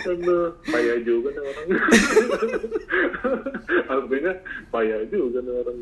Aduh, 0.04 0.52
payah 0.64 0.98
juga 1.02 1.28
nih 1.30 1.44
orang. 1.44 1.68
Artinya 3.94 4.34
payah 4.70 5.02
juga 5.08 5.38
nih 5.40 5.54
orang. 5.60 5.78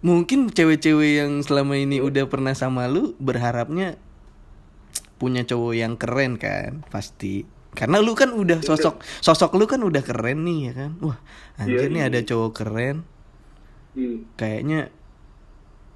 mungkin 0.00 0.48
cewek-cewek 0.48 1.12
yang 1.18 1.32
selama 1.42 1.76
ini 1.76 1.98
udah 1.98 2.24
pernah 2.24 2.54
sama 2.54 2.86
lu 2.86 3.12
berharapnya 3.18 3.98
punya 5.16 5.42
cowok 5.42 5.74
yang 5.74 5.96
keren 5.96 6.36
kan 6.38 6.84
pasti 6.88 7.42
karena 7.76 8.00
lu 8.00 8.16
kan 8.16 8.32
udah 8.32 8.64
sosok 8.64 9.04
sosok 9.20 9.52
lu 9.60 9.68
kan 9.68 9.84
udah 9.84 10.00
keren 10.00 10.48
nih 10.48 10.58
ya 10.68 10.72
kan? 10.72 10.90
Wah 11.04 11.18
anjir 11.60 11.86
Iya, 11.86 11.92
nih 11.92 12.02
iya. 12.02 12.08
ada 12.10 12.20
cowok 12.24 12.52
keren. 12.56 12.98
Hmm. 13.96 14.28
kayaknya 14.36 14.92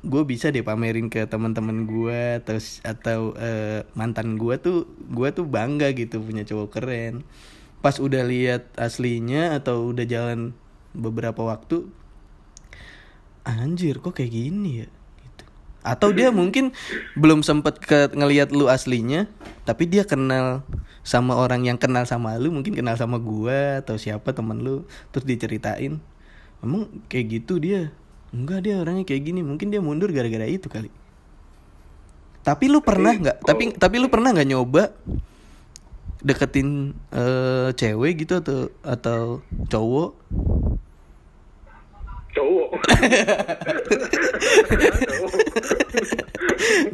gue 0.01 0.23
bisa 0.25 0.49
deh 0.49 0.65
pamerin 0.65 1.13
ke 1.13 1.29
teman-teman 1.29 1.85
gue 1.85 2.41
atau 2.41 2.57
atau 2.81 3.21
eh, 3.37 3.85
mantan 3.93 4.41
gue 4.41 4.57
tuh 4.57 4.89
gue 5.13 5.29
tuh 5.37 5.45
bangga 5.45 5.93
gitu 5.93 6.21
punya 6.21 6.45
cowok 6.49 6.69
keren. 6.73 7.15
Pas 7.85 7.97
udah 8.01 8.25
lihat 8.25 8.73
aslinya 8.77 9.57
atau 9.57 9.93
udah 9.93 10.05
jalan 10.09 10.53
beberapa 10.97 11.45
waktu 11.45 11.89
anjir 13.45 14.01
kok 14.01 14.17
kayak 14.17 14.33
gini 14.33 14.85
ya? 14.85 14.89
Gitu. 15.21 15.45
Atau 15.85 16.13
dia 16.13 16.29
mungkin 16.33 16.73
belum 17.17 17.41
sempet 17.45 17.81
ke 17.81 18.13
ngelihat 18.13 18.53
lu 18.53 18.69
aslinya 18.69 19.29
tapi 19.65 19.89
dia 19.89 20.05
kenal 20.09 20.65
sama 21.01 21.37
orang 21.37 21.65
yang 21.65 21.81
kenal 21.81 22.05
sama 22.05 22.37
lu 22.37 22.53
mungkin 22.53 22.77
kenal 22.77 22.93
sama 22.97 23.17
gua 23.17 23.81
atau 23.81 23.97
siapa 23.97 24.37
temen 24.37 24.61
lu 24.61 24.85
terus 25.11 25.25
diceritain. 25.25 26.01
Emang 26.61 26.93
kayak 27.09 27.41
gitu 27.41 27.57
dia? 27.57 27.89
Enggak 28.31 28.69
dia 28.69 28.79
orangnya 28.79 29.09
kayak 29.09 29.23
gini. 29.25 29.41
Mungkin 29.41 29.73
dia 29.73 29.81
mundur 29.81 30.13
gara-gara 30.13 30.45
itu 30.45 30.69
kali. 30.69 30.93
Tapi 32.41 32.65
lu 32.73 32.81
pernah 32.81 33.13
nggak? 33.17 33.45
tapi 33.45 33.73
tapi 33.77 33.97
lu 34.01 34.09
pernah 34.09 34.33
nggak 34.33 34.49
nyoba 34.49 34.97
deketin 36.21 36.93
eh, 37.13 37.73
cewek 37.73 38.25
gitu 38.25 38.41
atau 38.41 38.69
atau 38.85 39.41
cowok? 39.73 40.13
Cowok. 42.31 42.71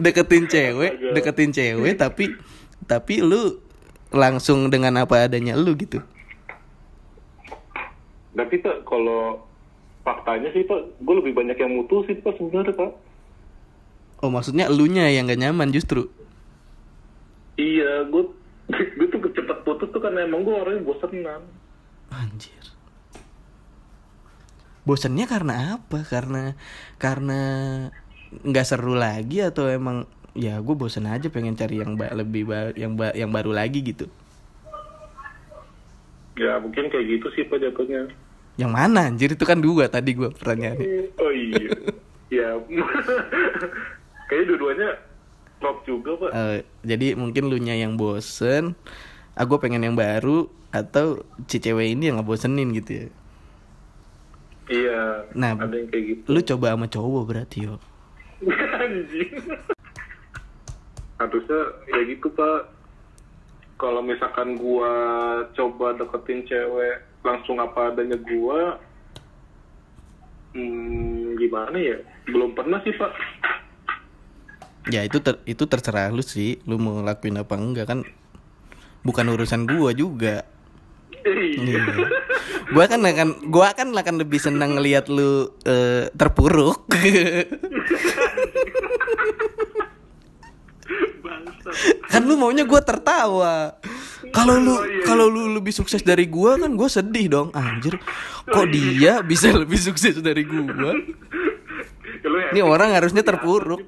Deketin 0.02 0.46
cewek 0.46 0.92
deketin 1.14 1.50
cewek 1.52 1.98
tapi 1.98 2.34
tapi 2.86 3.18
lu 3.20 3.65
langsung 4.14 4.70
dengan 4.70 5.02
apa 5.02 5.26
adanya 5.26 5.58
lu 5.58 5.74
gitu? 5.74 6.02
Tapi 8.36 8.54
pak 8.60 8.84
kalau 8.84 9.42
faktanya 10.04 10.52
sih 10.52 10.62
pak 10.62 11.02
gue 11.02 11.14
lebih 11.18 11.32
banyak 11.34 11.56
yang 11.58 11.72
mutusin 11.72 12.20
pak 12.22 12.36
sebenarnya 12.38 12.76
pak. 12.76 12.92
Oh 14.22 14.30
maksudnya 14.32 14.70
elunya 14.70 15.08
yang 15.12 15.28
gak 15.28 15.40
nyaman 15.40 15.72
justru? 15.72 16.08
Iya 17.56 18.06
gue 18.08 18.24
gue 18.98 19.06
tuh 19.10 19.20
cepet 19.32 19.58
putus 19.64 19.88
tuh 19.90 20.00
karena 20.02 20.28
emang 20.28 20.44
gue 20.44 20.54
orangnya 20.54 20.84
bosenan. 20.84 21.42
Anjir. 22.12 22.64
Bosannya 24.86 25.26
karena 25.26 25.54
apa? 25.80 26.06
Karena 26.06 26.54
karena 27.02 27.40
nggak 28.30 28.66
seru 28.66 28.94
lagi 28.94 29.42
atau 29.42 29.70
emang 29.70 30.06
ya 30.36 30.60
gue 30.60 30.74
bosan 30.74 31.04
aja 31.04 31.26
pengen 31.26 31.52
cari 31.52 31.80
yang 31.80 31.96
ba- 31.96 32.12
lebih 32.12 32.44
ba- 32.44 32.72
yang 32.72 32.92
ba- 32.92 33.12
yang 33.12 33.28
baru 33.28 33.50
lagi 33.50 33.80
gitu. 33.80 34.06
Ya 36.36 36.60
mungkin 36.60 36.86
kayak 36.86 37.06
gitu 37.10 37.26
sih 37.32 37.42
pak 37.42 37.58
jatuhnya. 37.58 38.12
Yang 38.54 38.70
mana 38.70 39.08
anjir? 39.08 39.32
Itu 39.32 39.42
kan 39.42 39.56
dua 39.56 39.88
tadi 39.88 40.12
gue 40.12 40.28
pertanyaannya. 40.28 40.86
Oh 41.18 41.32
iya. 41.32 41.72
Ya. 42.28 42.48
Kayaknya 44.28 44.46
dua-duanya 44.50 44.88
top 45.58 45.76
juga 45.82 46.10
pak. 46.18 46.30
Eh, 46.30 46.58
jadi 46.84 47.16
mungkin 47.16 47.48
lu 47.48 47.56
nya 47.56 47.72
yang 47.72 47.96
bosen 47.96 48.76
aku 49.32 49.56
pengen 49.56 49.80
yang 49.80 49.96
baru 49.96 50.46
atau 50.68 51.20
si 51.44 51.56
cewek 51.56 51.96
ini 51.96 52.08
yang 52.08 52.20
ngebosenin 52.20 52.68
gitu 52.74 52.90
ya? 52.92 53.06
Iya 54.66 55.00
Nah, 55.32 55.54
ada 55.54 55.72
yang 55.72 55.86
kayak 55.86 56.04
gitu. 56.04 56.26
lu 56.26 56.40
coba 56.44 56.74
sama 56.74 56.86
cowok 56.86 57.22
berarti 57.24 57.58
yo 57.64 57.78
harusnya 61.20 61.60
ya 61.88 62.00
gitu 62.08 62.28
pak. 62.32 62.72
Kalau 63.76 64.00
misalkan 64.00 64.56
gua 64.56 64.92
coba 65.52 65.92
deketin 65.96 66.48
cewek 66.48 67.04
langsung 67.20 67.60
apa 67.60 67.92
adanya 67.92 68.16
gua 68.16 68.80
hmm, 70.56 71.36
gimana 71.36 71.76
ya? 71.76 71.98
Belum 72.28 72.56
pernah 72.56 72.80
sih 72.84 72.92
pak. 72.96 73.12
Ya 74.88 75.02
itu 75.02 75.18
ter- 75.20 75.42
itu 75.44 75.66
terserah 75.66 76.08
lu 76.14 76.22
sih 76.22 76.62
lu 76.64 76.78
mau 76.78 77.02
lakuin 77.02 77.42
apa 77.42 77.54
enggak 77.58 77.86
kan 77.90 78.00
bukan 79.04 79.26
urusan 79.34 79.68
gua 79.68 79.92
juga. 79.92 80.46
Iya. 81.26 81.82
Gua 82.70 82.86
kan 82.86 83.02
akan 83.02 83.50
gua 83.50 83.74
kan 83.74 83.90
akan 83.92 84.16
lebih 84.22 84.40
senang 84.40 84.78
ngelihat 84.78 85.10
lu 85.10 85.52
eh, 85.66 86.08
terpuruk 86.14 86.86
kan 92.06 92.22
lu 92.22 92.34
maunya 92.34 92.62
gua 92.62 92.80
tertawa. 92.80 93.74
Kalau 94.30 94.56
lu 94.56 94.72
Oh, 94.72 94.82
iya. 94.82 95.02
kalau 95.02 95.26
lu 95.26 95.52
lebih 95.52 95.70
sukses 95.70 96.00
dari 96.00 96.26
gua 96.26 96.56
kan 96.56 96.74
gua 96.74 96.86
sedih 96.86 97.26
dong. 97.28 97.48
Anjir 97.52 97.98
kok 98.44 98.66
dia 98.68 99.20
bisa 99.20 99.50
lebih 99.52 99.78
sukses 99.78 100.18
dari 100.18 100.42
Kalau 100.42 100.78
ini 102.50 102.60
orang 102.60 102.90
harusnya 102.90 103.22
terpuruk. 103.22 103.82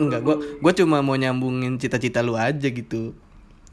enggak 0.00 0.20
gua 0.22 0.36
gua 0.58 0.72
cuma 0.72 0.98
mau 1.00 1.14
nyambungin 1.14 1.76
cita-cita 1.76 2.20
lu 2.20 2.34
aja 2.34 2.66
gitu. 2.66 3.12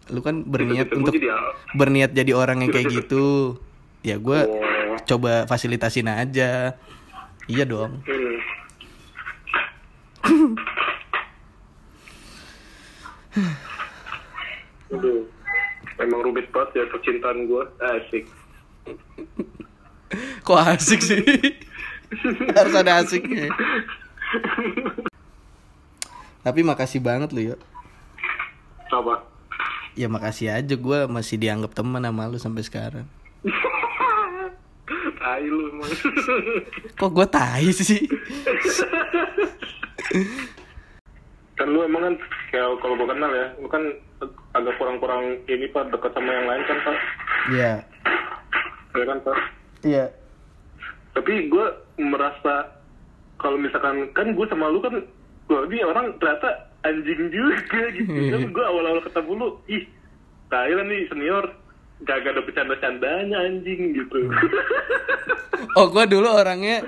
Lu 0.08 0.20
kan 0.20 0.44
berniat 0.44 0.92
untuk 0.92 1.16
jadi 1.16 1.32
berniat 1.74 2.12
jadi 2.12 2.32
orang 2.32 2.64
yang 2.64 2.72
kayak 2.72 2.92
gitu. 2.94 3.58
Ya 4.02 4.20
gua 4.20 4.44
Oh. 4.46 4.96
coba 5.08 5.48
fasilitasin 5.48 6.08
aja. 6.08 6.76
Iya 7.48 7.64
dong. 7.64 8.04
Hmm. 8.04 8.38
Aduh, 14.94 15.28
emang 16.00 16.22
rumit 16.24 16.48
banget 16.50 16.82
ya 16.82 16.84
percintaan 16.90 17.46
gue. 17.46 17.64
Asik. 17.80 18.26
kok 20.48 20.56
asik 20.56 21.02
sih 21.04 21.20
harus 22.58 22.76
ada 22.76 23.04
asiknya 23.04 23.52
tapi 26.40 26.64
makasih 26.64 27.04
banget 27.04 27.36
lu 27.36 27.52
yuk 27.52 27.60
Apa? 28.88 29.28
ya 30.00 30.08
makasih 30.08 30.56
aja 30.56 30.76
gua 30.80 31.12
masih 31.12 31.36
dianggap 31.36 31.76
teman 31.76 32.00
sama 32.00 32.32
lu 32.32 32.40
sampai 32.40 32.64
sekarang 32.64 33.06
Tai 35.18 35.44
lu 35.44 35.68
emang. 35.76 35.92
kok 36.96 37.12
gua 37.12 37.28
tai 37.28 37.68
sih 37.76 38.08
kan 41.60 41.68
lu 41.68 41.84
emang 41.84 42.08
kan 42.08 42.16
kayak 42.48 42.80
kalau 42.80 42.96
gue 42.96 43.08
kenal 43.08 43.32
ya, 43.32 43.48
lu 43.58 43.68
kan 43.68 43.84
agak 44.52 44.74
kurang-kurang 44.76 45.24
ini 45.46 45.68
pak 45.68 45.88
dekat 45.88 46.12
sama 46.12 46.30
yang 46.30 46.48
lain 46.48 46.64
kan 46.64 46.78
pak, 46.82 46.98
Iya 47.48 47.74
ya 48.92 49.04
kan 49.06 49.18
pak. 49.22 49.38
iya 49.84 50.06
Tapi 51.12 51.34
gue 51.48 51.66
merasa 51.98 52.66
kalau 53.36 53.58
misalkan 53.58 54.10
kan 54.12 54.32
gue 54.32 54.46
sama 54.48 54.68
lu 54.68 54.80
kan, 54.80 54.96
gue 55.46 55.60
ini 55.70 55.82
orang 55.82 56.14
ternyata 56.18 56.50
anjing 56.82 57.30
juga 57.30 57.82
gitu. 57.98 58.10
kan 58.10 58.42
gue 58.48 58.64
awal-awal 58.66 59.02
ketemu 59.02 59.32
lu, 59.36 59.48
ih, 59.68 59.84
Thailand 60.48 60.88
nih 60.88 61.06
senior, 61.08 61.46
gak 62.02 62.22
ada 62.22 62.40
bercanda-candanya 62.40 63.38
anjing 63.40 63.94
gitu. 63.94 64.18
oh 65.78 65.90
gua 65.90 66.06
dulu 66.06 66.30
orangnya 66.30 66.86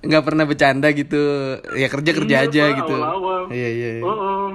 nggak 0.00 0.24
pernah 0.24 0.44
bercanda 0.44 0.92
gitu 0.92 1.16
ya 1.72 1.88
kerja 1.88 2.10
kerja 2.12 2.36
Iya, 2.36 2.46
aja 2.48 2.62
Pak, 2.62 2.76
gitu 2.84 2.96
iya 3.50 3.68
iya 3.72 3.90
iya. 3.96 4.02
Oh, 4.04 4.12
oh. 4.12 4.48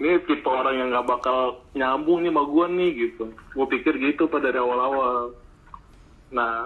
Ini 0.00 0.16
tipe 0.24 0.48
orang 0.48 0.80
yang 0.80 0.88
gak 0.96 1.08
bakal 1.12 1.60
nyambung 1.76 2.24
nih 2.24 2.32
sama 2.32 2.42
gue 2.48 2.66
nih 2.72 2.90
gitu. 2.96 3.24
Gue 3.52 3.66
pikir 3.68 4.00
gitu 4.00 4.24
pak 4.32 4.40
dari 4.40 4.56
awal-awal. 4.56 5.36
Nah, 6.32 6.64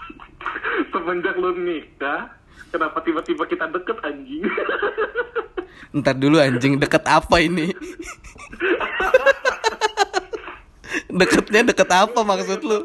semenjak 0.96 1.36
lu 1.36 1.52
nikah, 1.60 2.32
kenapa 2.72 3.04
tiba-tiba 3.04 3.44
kita 3.44 3.68
deket 3.68 4.00
anjing? 4.00 4.48
ntar 5.88 6.16
dulu 6.20 6.36
anjing 6.36 6.76
deket 6.76 7.00
apa 7.08 7.40
ini 7.40 7.72
deketnya 11.18 11.72
deket 11.72 11.88
apa 11.88 12.20
maksud 12.20 12.60
lu 12.60 12.84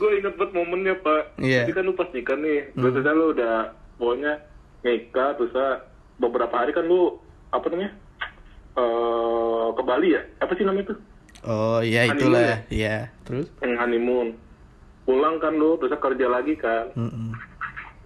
gue 0.00 0.10
inget 0.16 0.32
banget 0.40 0.52
momennya 0.56 0.94
pak. 1.04 1.36
Iya. 1.36 1.68
Jadi 1.68 1.76
kan 1.76 1.84
lu 1.84 1.92
pas 1.92 2.08
nikah 2.08 2.36
nih, 2.40 2.72
biasanya 2.72 3.12
lu 3.12 3.36
udah 3.36 3.56
pokoknya 4.00 4.32
nikah 4.80 5.36
terus 5.36 5.52
ah, 5.52 5.84
beberapa 6.16 6.56
hari 6.56 6.72
kan 6.72 6.88
lu 6.88 7.20
apa 7.52 7.68
namanya? 7.68 7.92
Eh 8.78 9.66
ke 9.74 9.82
Bali 9.82 10.08
ya? 10.14 10.22
Apa 10.42 10.52
sih 10.54 10.64
namanya 10.66 10.94
tuh? 10.94 10.98
oh 11.40 11.80
iya 11.80 12.04
itulah 12.12 12.60
iya. 12.68 13.08
Terus? 13.24 13.48
Yang 13.64 13.74
honeymoon. 13.80 14.28
Pulang 15.08 15.40
kan 15.40 15.56
lu 15.56 15.80
terus 15.80 15.96
kerja 15.96 16.26
lagi 16.28 16.54
kan. 16.60 16.92
Mm-mm. 16.94 17.32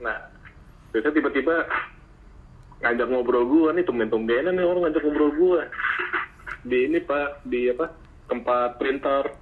nah 0.03 0.19
terus 0.93 1.11
tiba-tiba 1.17 1.65
ngajak 2.85 3.09
ngobrol 3.09 3.49
gua 3.49 3.73
nih 3.73 3.83
tumben-tumbenan 3.89 4.55
nih 4.55 4.65
orang 4.65 4.89
ngajak 4.89 5.03
ngobrol 5.03 5.33
gua. 5.35 5.63
Di 6.65 6.89
ini 6.89 7.03
pak 7.03 7.45
di 7.45 7.69
apa? 7.73 7.91
Tempat 8.31 8.81
printer. 8.81 9.35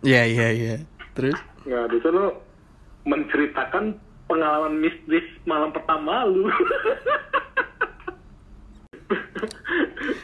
Iya 0.00 0.22
iya 0.24 0.48
iya. 0.54 0.74
Terus? 1.12 1.36
Nah 1.68 1.84
terus 1.90 2.04
lu 2.08 2.32
menceritakan 3.04 3.98
pengalaman 4.30 4.78
mistis 4.78 5.26
malam 5.42 5.74
pertama 5.74 6.22
lu 6.22 6.46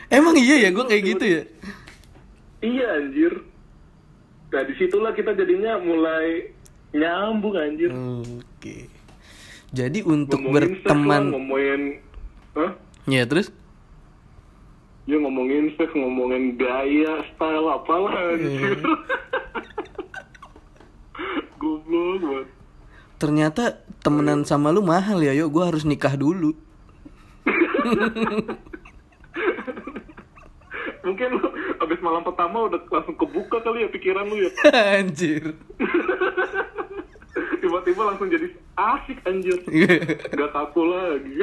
emang 0.09 0.37
iya 0.37 0.67
ya 0.67 0.71
gue 0.71 0.85
kayak 0.85 1.05
gitu 1.07 1.25
ya? 1.25 1.43
Iya 2.61 2.87
anjir. 2.97 3.33
Nah 4.49 4.63
di 4.63 4.75
situlah 4.75 5.13
kita 5.13 5.33
jadinya 5.33 5.77
mulai 5.79 6.51
nyambung 6.91 7.55
anjir. 7.55 7.91
Oke. 7.93 8.89
Jadi 9.71 10.01
untuk 10.01 10.41
Ngomongin 10.41 10.79
seks 10.79 10.87
lah, 10.87 10.95
berteman 10.95 11.23
ngomongin 11.31 11.81
Hah? 12.55 12.71
ya 13.05 13.23
terus? 13.27 13.51
Ya 15.05 15.19
ngomongin 15.19 15.71
seks, 15.75 15.93
ngomongin 15.93 16.57
gaya, 16.57 17.13
style 17.31 17.69
apalah 17.69 18.15
anjir. 18.33 18.79
Goblok 21.57 22.21
banget. 22.21 22.47
ternyata 23.17 23.63
temenan 24.05 24.45
sama 24.45 24.69
lu 24.69 24.85
mahal 24.85 25.17
ya 25.19 25.33
yuk 25.33 25.49
gue 25.49 25.65
harus 25.65 25.89
nikah 25.89 26.13
dulu 26.15 26.53
Mungkin 31.07 31.39
lu 31.39 31.47
abis 31.79 32.03
malam 32.03 32.27
pertama 32.27 32.67
udah 32.67 32.83
langsung 32.91 33.15
kebuka 33.15 33.63
kali 33.63 33.87
ya 33.87 33.89
pikiran 33.95 34.27
lu 34.27 34.43
ya. 34.43 34.51
anjir. 34.99 35.55
Tiba-tiba 37.63 38.03
langsung 38.11 38.27
jadi 38.27 38.51
asik 38.75 39.23
anjir. 39.23 39.59
Gak 40.39 40.51
kaku 40.51 40.83
lagi. 40.91 41.35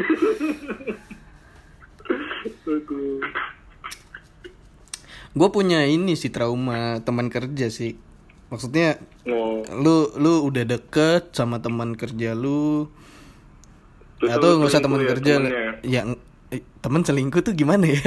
Gue 5.33 5.49
punya 5.49 5.87
ini 5.87 6.19
sih 6.19 6.27
trauma 6.27 6.99
teman 6.99 7.31
kerja 7.31 7.71
sih. 7.71 7.95
Maksudnya 8.51 8.99
Oh, 9.23 9.63
lu 9.71 10.11
lu 10.19 10.43
udah 10.51 10.67
deket 10.67 11.31
sama 11.31 11.63
teman 11.63 11.95
kerja 11.95 12.35
lu. 12.35 12.91
Terus 14.19 14.35
atau 14.35 14.59
nggak 14.59 14.67
usah 14.67 14.83
teman 14.83 14.99
ya 14.99 15.07
kerja 15.15 15.33
yang 15.87 16.07
eh, 16.51 16.59
teman 16.83 17.07
selingkuh 17.07 17.39
tuh 17.39 17.55
gimana 17.55 17.87
ya 17.87 18.03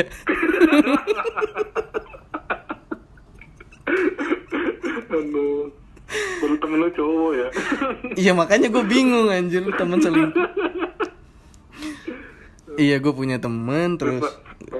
aduh. 5.10 5.72
Baru 6.38 6.54
temen 6.62 6.78
lu 6.78 6.90
cowok 6.94 7.32
ya. 7.34 7.48
iya 8.14 8.32
makanya 8.36 8.70
gue 8.70 8.84
bingung 8.86 9.26
anjir 9.26 9.66
teman 9.74 9.98
selingkuh. 9.98 10.46
Iya 12.76 13.00
gue 13.00 13.12
punya 13.16 13.40
temen 13.40 13.96
terus 13.96 14.22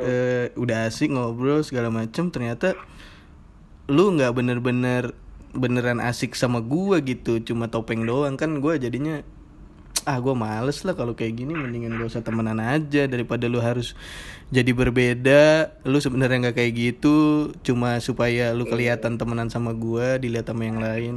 eh, 0.05 0.53
udah 0.55 0.87
asik 0.87 1.11
ngobrol 1.17 1.65
segala 1.65 1.89
macem. 1.91 2.31
Ternyata 2.31 2.77
lu 3.91 4.15
nggak 4.15 4.33
bener-bener 4.37 5.15
beneran 5.57 6.05
asik 6.05 6.37
sama 6.37 6.61
gua 6.61 7.01
gitu 7.01 7.41
cuma 7.41 7.73
topeng 7.73 8.05
doang. 8.05 8.37
Kan 8.37 8.61
gua 8.61 8.77
jadinya 8.77 9.25
ah 10.07 10.23
gue 10.23 10.35
males 10.39 10.87
lah 10.87 10.95
kalau 10.95 11.19
kayak 11.19 11.43
gini 11.43 11.51
mendingan 11.51 11.99
gak 11.99 12.15
usah 12.15 12.23
temenan 12.23 12.63
aja 12.63 13.11
daripada 13.11 13.51
lu 13.51 13.59
harus 13.59 13.99
jadi 14.55 14.71
berbeda. 14.71 15.75
Lu 15.83 15.99
sebenarnya 15.99 16.49
nggak 16.49 16.57
kayak 16.63 16.73
gitu 16.79 17.51
cuma 17.67 17.99
supaya 17.99 18.55
lu 18.55 18.63
kelihatan 18.71 19.19
temenan 19.19 19.51
sama 19.51 19.75
gua 19.75 20.23
dilihat 20.23 20.47
sama 20.47 20.63
yang 20.63 20.79
lain. 20.79 21.15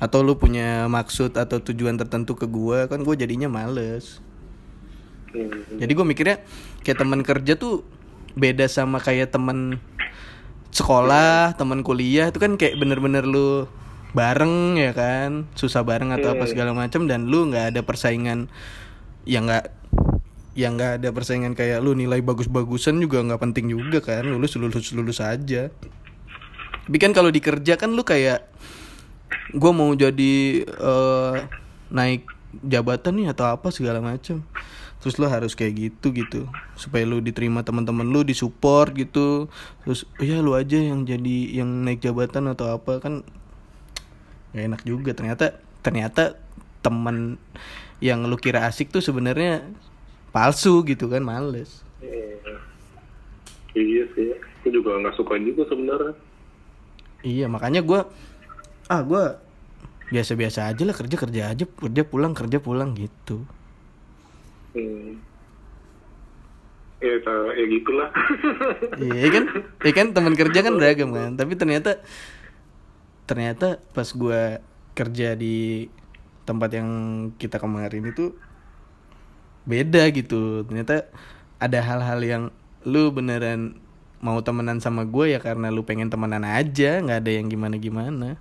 Atau 0.00 0.24
lu 0.24 0.40
punya 0.40 0.88
maksud 0.88 1.36
atau 1.36 1.60
tujuan 1.60 2.00
tertentu 2.00 2.32
ke 2.32 2.48
gua 2.48 2.88
kan 2.88 3.04
gue 3.04 3.14
jadinya 3.18 3.52
males. 3.52 4.24
Jadi 5.76 5.92
gue 5.92 6.06
mikirnya 6.08 6.40
kayak 6.80 7.04
teman 7.04 7.20
kerja 7.20 7.60
tuh 7.60 7.84
beda 8.32 8.64
sama 8.64 8.96
kayak 8.96 9.28
teman 9.28 9.76
sekolah, 10.72 11.52
teman 11.60 11.84
kuliah. 11.84 12.32
Itu 12.32 12.40
kan 12.40 12.56
kayak 12.56 12.80
bener-bener 12.80 13.28
lu 13.28 13.68
bareng 14.16 14.80
ya 14.80 14.92
kan, 14.96 15.44
susah 15.52 15.84
bareng 15.84 16.12
atau 16.16 16.32
apa 16.32 16.48
segala 16.48 16.72
macam 16.72 17.04
dan 17.04 17.28
lu 17.28 17.48
nggak 17.52 17.76
ada 17.76 17.80
persaingan 17.84 18.48
yang 19.28 19.44
nggak 19.48 19.68
yang 20.58 20.74
nggak 20.74 21.02
ada 21.02 21.08
persaingan 21.14 21.54
kayak 21.54 21.78
lu 21.84 21.94
nilai 21.94 22.18
bagus-bagusan 22.24 22.98
juga 22.98 23.22
nggak 23.22 23.40
penting 23.40 23.70
juga 23.70 24.00
kan, 24.00 24.26
lulus 24.26 24.56
lulus 24.56 24.90
lulus 24.96 25.20
aja. 25.20 25.70
Tapi 26.88 26.96
kan 26.96 27.12
kalau 27.12 27.28
di 27.28 27.38
kerja 27.44 27.76
kan 27.76 27.92
lu 27.92 28.00
kayak 28.02 28.48
gue 29.52 29.72
mau 29.76 29.92
jadi 29.92 30.64
eh, 30.64 31.36
naik 31.92 32.24
jabatan 32.64 33.12
nih 33.20 33.26
atau 33.36 33.44
apa 33.52 33.68
segala 33.68 34.00
macam 34.00 34.40
terus 34.98 35.14
lo 35.22 35.30
harus 35.30 35.54
kayak 35.54 35.74
gitu 35.78 36.10
gitu. 36.10 36.40
Supaya 36.74 37.06
lu 37.06 37.22
diterima 37.22 37.62
teman-teman 37.62 38.06
lu 38.06 38.26
disupport 38.26 38.90
gitu. 38.98 39.46
Terus 39.86 40.04
"Oh 40.18 40.26
ya 40.26 40.42
lu 40.42 40.58
aja 40.58 40.74
yang 40.74 41.06
jadi 41.06 41.62
yang 41.62 41.70
naik 41.86 42.02
jabatan 42.02 42.50
atau 42.50 42.74
apa. 42.74 42.98
Kan 42.98 43.22
gak 44.54 44.64
enak 44.64 44.82
juga 44.84 45.10
ternyata 45.12 45.56
ternyata 45.84 46.36
teman 46.80 47.36
yang 47.98 48.24
lu 48.26 48.38
kira 48.38 48.64
asik 48.70 48.94
tuh 48.94 49.02
sebenarnya 49.02 49.66
palsu 50.30 50.82
gitu 50.86 51.10
kan 51.10 51.24
males 51.24 51.82
Hmm. 51.98 52.62
Iya 53.74 54.06
sih. 54.14 54.30
Aku 54.62 54.70
juga 54.70 54.94
nggak 55.02 55.18
suka 55.18 55.34
juga 55.42 55.66
sebenarnya. 55.66 56.14
iya 57.26 57.50
makanya 57.50 57.82
gua 57.82 58.06
ah 58.86 59.02
gua 59.02 59.42
biasa-biasa 60.14 60.70
aja 60.70 60.82
lah 60.86 60.94
kerja 60.94 61.16
kerja 61.18 61.42
aja 61.50 61.64
kerja 61.66 62.02
pulang 62.06 62.32
kerja 62.38 62.62
pulang 62.62 62.94
gitu 62.94 63.42
Hmm. 64.78 65.18
Ya, 66.98 67.14
ya 67.54 67.64
gitulah. 67.70 68.10
Iya 68.98 69.26
kan, 69.30 69.44
iya 69.86 69.92
kan 69.94 70.06
teman 70.14 70.34
kerja 70.34 70.66
kan 70.66 70.74
beragam 70.74 71.14
kan. 71.14 71.38
Tapi 71.38 71.54
ternyata 71.54 72.02
ternyata 73.28 73.76
pas 73.92 74.08
gua 74.16 74.64
kerja 74.96 75.36
di 75.36 75.86
tempat 76.48 76.72
yang 76.72 76.90
kita 77.36 77.60
kemarin 77.60 78.08
itu 78.08 78.32
beda 79.68 80.08
gitu. 80.16 80.64
Ternyata 80.64 81.06
ada 81.60 81.78
hal-hal 81.84 82.20
yang 82.24 82.42
lu 82.88 83.12
beneran 83.12 83.76
mau 84.18 84.40
temenan 84.42 84.82
sama 84.82 85.06
gue 85.06 85.36
ya 85.36 85.38
karena 85.38 85.70
lu 85.70 85.84
pengen 85.84 86.10
temenan 86.10 86.42
aja, 86.42 87.04
nggak 87.04 87.18
ada 87.22 87.30
yang 87.30 87.46
gimana-gimana. 87.52 88.40